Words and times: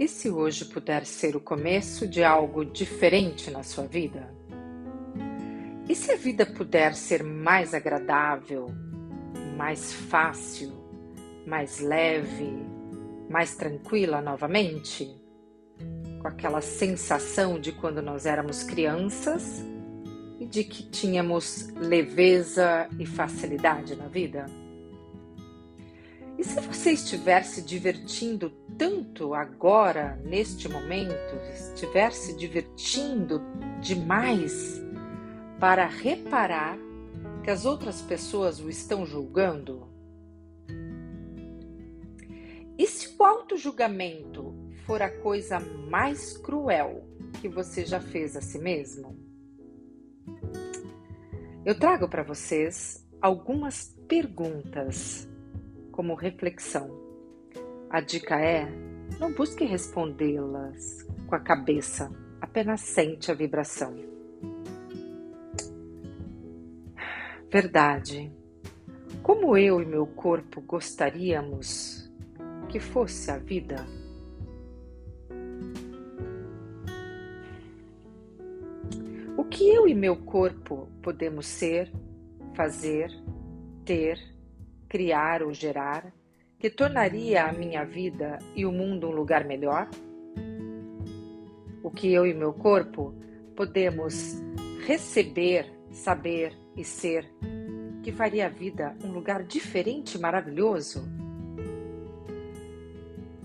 E 0.00 0.08
se 0.08 0.30
hoje 0.30 0.64
puder 0.64 1.04
ser 1.04 1.36
o 1.36 1.40
começo 1.40 2.08
de 2.08 2.24
algo 2.24 2.64
diferente 2.64 3.50
na 3.50 3.62
sua 3.62 3.84
vida? 3.86 4.34
E 5.86 5.94
se 5.94 6.10
a 6.10 6.16
vida 6.16 6.46
puder 6.46 6.94
ser 6.94 7.22
mais 7.22 7.74
agradável, 7.74 8.68
mais 9.58 9.92
fácil, 9.92 10.72
mais 11.46 11.80
leve, 11.80 12.50
mais 13.28 13.54
tranquila 13.56 14.22
novamente? 14.22 15.14
Com 16.22 16.28
aquela 16.28 16.62
sensação 16.62 17.60
de 17.60 17.70
quando 17.70 18.00
nós 18.00 18.24
éramos 18.24 18.62
crianças 18.62 19.62
e 20.40 20.46
de 20.46 20.64
que 20.64 20.82
tínhamos 20.82 21.68
leveza 21.74 22.88
e 22.98 23.04
facilidade 23.04 23.94
na 23.96 24.08
vida? 24.08 24.46
E 26.40 26.42
se 26.42 26.58
você 26.58 26.92
estiver 26.92 27.44
se 27.44 27.60
divertindo 27.60 28.48
tanto 28.78 29.34
agora, 29.34 30.18
neste 30.24 30.70
momento, 30.70 31.36
estiver 31.52 32.12
se 32.12 32.34
divertindo 32.34 33.42
demais 33.82 34.80
para 35.58 35.86
reparar 35.86 36.78
que 37.44 37.50
as 37.50 37.66
outras 37.66 38.00
pessoas 38.00 38.58
o 38.58 38.70
estão 38.70 39.04
julgando? 39.04 39.86
E 42.78 42.86
se 42.86 43.14
o 43.18 43.22
auto-julgamento 43.22 44.54
for 44.86 45.02
a 45.02 45.10
coisa 45.10 45.60
mais 45.60 46.38
cruel 46.38 47.04
que 47.42 47.50
você 47.50 47.84
já 47.84 48.00
fez 48.00 48.34
a 48.34 48.40
si 48.40 48.58
mesmo? 48.58 49.14
Eu 51.66 51.78
trago 51.78 52.08
para 52.08 52.22
vocês 52.22 53.06
algumas 53.20 53.94
perguntas 54.08 55.28
como 56.00 56.14
reflexão. 56.14 56.90
A 57.90 58.00
dica 58.00 58.40
é: 58.40 58.66
não 59.18 59.34
busque 59.34 59.66
respondê-las 59.66 61.06
com 61.26 61.34
a 61.34 61.38
cabeça, 61.38 62.10
apenas 62.40 62.80
sente 62.80 63.30
a 63.30 63.34
vibração. 63.34 63.94
Verdade. 67.52 68.32
Como 69.22 69.54
eu 69.58 69.82
e 69.82 69.84
meu 69.84 70.06
corpo 70.06 70.62
gostaríamos 70.62 72.10
que 72.70 72.80
fosse 72.80 73.30
a 73.30 73.36
vida? 73.36 73.86
O 79.36 79.44
que 79.44 79.68
eu 79.68 79.86
e 79.86 79.94
meu 79.94 80.16
corpo 80.16 80.88
podemos 81.02 81.44
ser, 81.44 81.92
fazer, 82.54 83.10
ter 83.84 84.39
criar 84.90 85.40
ou 85.42 85.54
gerar 85.54 86.12
que 86.58 86.68
tornaria 86.68 87.44
a 87.44 87.52
minha 87.52 87.84
vida 87.84 88.38
e 88.54 88.66
o 88.66 88.72
mundo 88.72 89.06
um 89.06 89.12
lugar 89.12 89.44
melhor? 89.44 89.88
O 91.82 91.90
que 91.90 92.12
eu 92.12 92.26
e 92.26 92.34
meu 92.34 92.52
corpo 92.52 93.14
podemos 93.56 94.34
receber, 94.84 95.72
saber 95.92 96.52
e 96.76 96.84
ser 96.84 97.24
que 98.02 98.10
faria 98.10 98.46
a 98.46 98.48
vida 98.48 98.96
um 99.04 99.12
lugar 99.12 99.44
diferente 99.44 100.16
e 100.16 100.20
maravilhoso? 100.20 101.08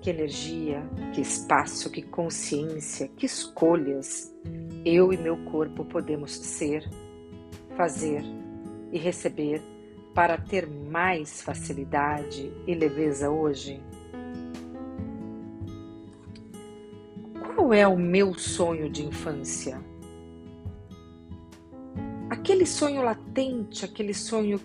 Que 0.00 0.10
energia, 0.10 0.82
que 1.12 1.20
espaço, 1.20 1.90
que 1.90 2.00
consciência, 2.00 3.08
que 3.08 3.26
escolhas 3.26 4.34
eu 4.84 5.12
e 5.12 5.16
meu 5.16 5.36
corpo 5.50 5.84
podemos 5.84 6.32
ser, 6.32 6.88
fazer 7.76 8.22
e 8.90 8.98
receber 8.98 9.60
para 10.16 10.38
ter 10.38 10.66
mais 10.66 11.42
facilidade 11.42 12.50
e 12.66 12.74
leveza 12.74 13.28
hoje? 13.28 13.82
Qual 17.38 17.74
é 17.74 17.86
o 17.86 17.98
meu 17.98 18.32
sonho 18.32 18.88
de 18.88 19.04
infância? 19.04 19.78
Aquele 22.30 22.64
sonho 22.64 23.02
latente, 23.02 23.84
aquele 23.84 24.14
sonho 24.14 24.58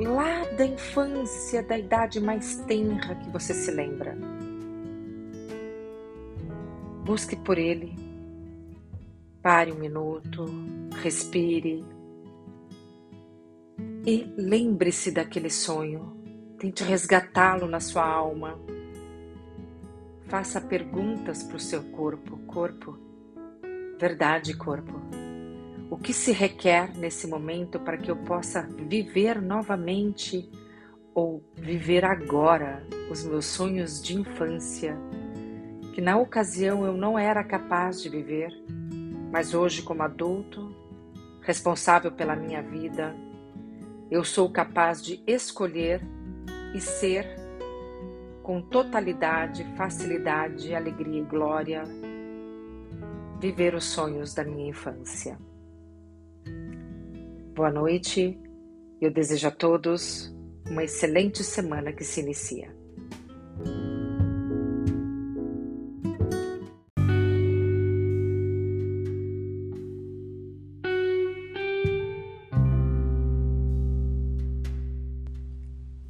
lá 0.00 0.46
da 0.56 0.64
infância, 0.64 1.62
da 1.62 1.78
idade 1.78 2.18
mais 2.18 2.56
tenra 2.66 3.14
que 3.14 3.28
você 3.28 3.52
se 3.52 3.70
lembra. 3.70 4.16
Busque 7.04 7.36
por 7.36 7.58
ele. 7.58 7.94
Pare 9.42 9.70
um 9.70 9.78
minuto, 9.78 10.46
respire 11.02 11.84
e 14.06 14.32
lembre-se 14.36 15.10
daquele 15.10 15.50
sonho. 15.50 16.16
Tente 16.58 16.82
resgatá-lo 16.82 17.66
na 17.66 17.80
sua 17.80 18.06
alma. 18.06 18.58
Faça 20.26 20.60
perguntas 20.60 21.42
para 21.42 21.56
o 21.56 21.60
seu 21.60 21.82
corpo. 21.84 22.38
Corpo, 22.46 22.98
verdade, 23.98 24.56
corpo. 24.56 25.00
O 25.90 25.96
que 25.96 26.12
se 26.12 26.32
requer 26.32 26.96
nesse 26.96 27.26
momento 27.26 27.80
para 27.80 27.96
que 27.96 28.10
eu 28.10 28.16
possa 28.16 28.62
viver 28.62 29.40
novamente 29.40 30.50
ou 31.14 31.42
viver 31.54 32.04
agora 32.04 32.86
os 33.10 33.24
meus 33.24 33.46
sonhos 33.46 34.02
de 34.02 34.16
infância, 34.16 34.96
que 35.94 36.00
na 36.00 36.16
ocasião 36.16 36.84
eu 36.84 36.92
não 36.92 37.18
era 37.18 37.42
capaz 37.42 38.00
de 38.02 38.08
viver, 38.08 38.52
mas 39.32 39.54
hoje, 39.54 39.82
como 39.82 40.02
adulto, 40.02 40.72
responsável 41.40 42.12
pela 42.12 42.36
minha 42.36 42.62
vida, 42.62 43.16
eu 44.10 44.24
sou 44.24 44.50
capaz 44.50 45.02
de 45.02 45.22
escolher 45.26 46.00
e 46.74 46.80
ser 46.80 47.26
com 48.42 48.62
totalidade, 48.62 49.64
facilidade, 49.76 50.74
alegria 50.74 51.20
e 51.20 51.24
glória, 51.24 51.84
viver 53.38 53.74
os 53.74 53.84
sonhos 53.84 54.32
da 54.32 54.42
minha 54.42 54.70
infância. 54.70 55.38
Boa 57.54 57.70
noite, 57.70 58.40
eu 59.00 59.10
desejo 59.10 59.48
a 59.48 59.50
todos 59.50 60.34
uma 60.70 60.84
excelente 60.84 61.44
semana 61.44 61.92
que 61.92 62.04
se 62.04 62.20
inicia. 62.20 62.77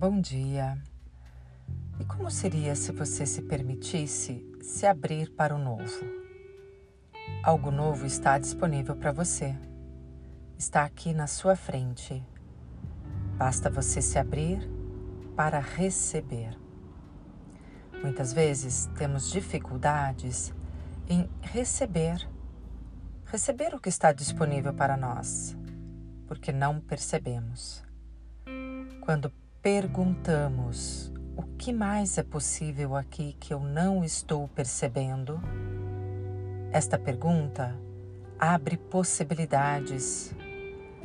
Bom 0.00 0.18
dia. 0.18 0.82
E 2.00 2.04
como 2.06 2.30
seria 2.30 2.74
se 2.74 2.90
você 2.90 3.26
se 3.26 3.42
permitisse 3.42 4.42
se 4.62 4.86
abrir 4.86 5.30
para 5.32 5.54
o 5.54 5.58
novo? 5.58 6.06
Algo 7.42 7.70
novo 7.70 8.06
está 8.06 8.38
disponível 8.38 8.96
para 8.96 9.12
você. 9.12 9.54
Está 10.56 10.84
aqui 10.84 11.12
na 11.12 11.26
sua 11.26 11.54
frente. 11.54 12.24
Basta 13.36 13.68
você 13.68 14.00
se 14.00 14.18
abrir 14.18 14.66
para 15.36 15.60
receber. 15.60 16.58
Muitas 18.02 18.32
vezes 18.32 18.86
temos 18.96 19.30
dificuldades 19.30 20.50
em 21.10 21.28
receber, 21.42 22.26
receber 23.26 23.74
o 23.74 23.78
que 23.78 23.90
está 23.90 24.12
disponível 24.12 24.72
para 24.72 24.96
nós, 24.96 25.54
porque 26.26 26.52
não 26.52 26.80
percebemos. 26.80 27.84
Quando 29.02 29.30
perguntamos: 29.62 31.12
o 31.36 31.42
que 31.58 31.72
mais 31.72 32.16
é 32.18 32.22
possível 32.22 32.96
aqui 32.96 33.36
que 33.38 33.52
eu 33.52 33.60
não 33.60 34.02
estou 34.04 34.48
percebendo? 34.48 35.40
Esta 36.72 36.98
pergunta 36.98 37.76
abre 38.38 38.76
possibilidades, 38.76 40.34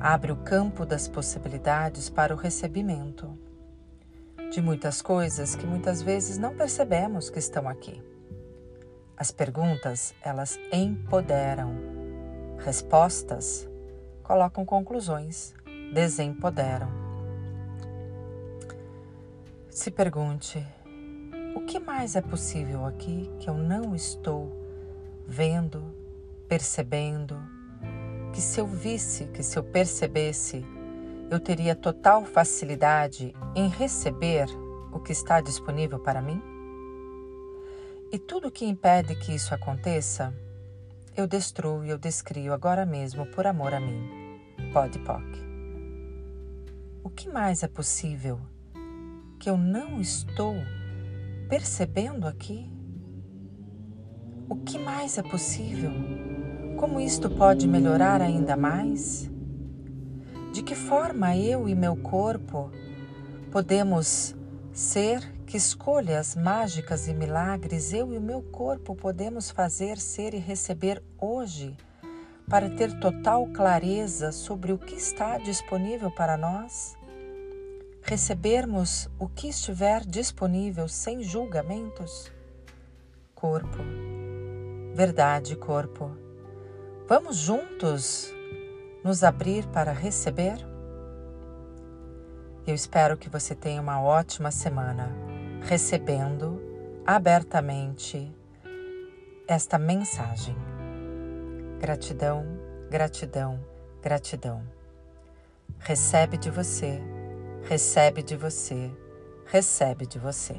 abre 0.00 0.32
o 0.32 0.36
campo 0.36 0.84
das 0.84 1.06
possibilidades 1.06 2.10
para 2.10 2.34
o 2.34 2.36
recebimento 2.36 3.38
de 4.50 4.60
muitas 4.60 5.00
coisas 5.00 5.54
que 5.54 5.64
muitas 5.64 6.02
vezes 6.02 6.36
não 6.36 6.56
percebemos 6.56 7.30
que 7.30 7.38
estão 7.38 7.68
aqui. 7.68 8.02
As 9.16 9.30
perguntas, 9.30 10.12
elas 10.22 10.58
empoderam. 10.72 11.72
Respostas 12.58 13.68
colocam 14.24 14.64
conclusões, 14.64 15.54
desempoderam. 15.92 16.99
Se 19.80 19.90
pergunte: 19.90 20.62
o 21.56 21.62
que 21.62 21.80
mais 21.80 22.14
é 22.14 22.20
possível 22.20 22.84
aqui 22.84 23.30
que 23.40 23.48
eu 23.48 23.54
não 23.54 23.94
estou 23.94 24.52
vendo, 25.26 25.82
percebendo? 26.46 27.40
Que 28.30 28.42
se 28.42 28.60
eu 28.60 28.66
visse, 28.66 29.28
que 29.28 29.42
se 29.42 29.58
eu 29.58 29.64
percebesse, 29.64 30.62
eu 31.30 31.40
teria 31.40 31.74
total 31.74 32.26
facilidade 32.26 33.34
em 33.56 33.68
receber 33.68 34.44
o 34.92 35.00
que 35.00 35.12
está 35.12 35.40
disponível 35.40 35.98
para 35.98 36.20
mim? 36.20 36.42
E 38.12 38.18
tudo 38.18 38.50
que 38.50 38.66
impede 38.66 39.16
que 39.16 39.34
isso 39.34 39.54
aconteça, 39.54 40.34
eu 41.16 41.26
destruo 41.26 41.86
e 41.86 41.88
eu 41.88 41.96
descrio 41.96 42.52
agora 42.52 42.84
mesmo 42.84 43.24
por 43.24 43.46
amor 43.46 43.72
a 43.72 43.80
mim. 43.80 44.06
Pode, 44.74 44.98
Poc. 44.98 45.24
O 47.02 47.08
que 47.08 47.30
mais 47.30 47.62
é 47.62 47.66
possível 47.66 48.38
que 49.40 49.48
eu 49.48 49.56
não 49.56 49.98
estou 49.98 50.54
percebendo 51.48 52.28
aqui 52.28 52.70
O 54.46 54.56
que 54.56 54.78
mais 54.78 55.16
é 55.16 55.22
possível? 55.22 55.90
Como 56.76 57.00
isto 57.00 57.30
pode 57.30 57.66
melhorar 57.66 58.20
ainda 58.20 58.54
mais? 58.54 59.30
De 60.52 60.62
que 60.62 60.74
forma 60.74 61.34
eu 61.36 61.66
e 61.66 61.74
meu 61.74 61.96
corpo 61.96 62.70
podemos 63.50 64.36
ser? 64.74 65.20
Que 65.46 65.56
escolhas 65.56 66.36
mágicas 66.36 67.08
e 67.08 67.14
milagres 67.14 67.94
eu 67.94 68.12
e 68.12 68.18
o 68.18 68.20
meu 68.20 68.42
corpo 68.42 68.94
podemos 68.94 69.50
fazer, 69.50 69.98
ser 69.98 70.34
e 70.34 70.38
receber 70.38 71.02
hoje 71.18 71.74
para 72.46 72.68
ter 72.68 73.00
total 73.00 73.46
clareza 73.46 74.32
sobre 74.32 74.72
o 74.72 74.78
que 74.78 74.96
está 74.96 75.38
disponível 75.38 76.10
para 76.10 76.36
nós? 76.36 76.99
Recebermos 78.10 79.08
o 79.20 79.28
que 79.28 79.48
estiver 79.48 80.04
disponível 80.04 80.88
sem 80.88 81.22
julgamentos? 81.22 82.28
Corpo, 83.36 83.78
verdade, 84.92 85.54
corpo. 85.54 86.10
Vamos 87.06 87.36
juntos 87.36 88.34
nos 89.04 89.22
abrir 89.22 89.64
para 89.68 89.92
receber? 89.92 90.58
Eu 92.66 92.74
espero 92.74 93.16
que 93.16 93.28
você 93.28 93.54
tenha 93.54 93.80
uma 93.80 94.02
ótima 94.02 94.50
semana 94.50 95.08
recebendo 95.62 96.60
abertamente 97.06 98.28
esta 99.46 99.78
mensagem. 99.78 100.56
Gratidão, 101.78 102.44
gratidão, 102.90 103.64
gratidão. 104.02 104.64
Recebe 105.78 106.36
de 106.36 106.50
você, 106.50 107.00
recebe 107.64 108.22
de 108.22 108.36
você, 108.36 108.90
recebe 109.46 110.06
de 110.06 110.18
você. 110.18 110.56